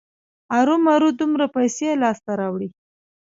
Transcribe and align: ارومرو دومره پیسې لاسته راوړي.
ارومرو 0.57 1.09
دومره 1.19 1.45
پیسې 1.55 1.99
لاسته 2.03 2.31
راوړي. 2.39 2.69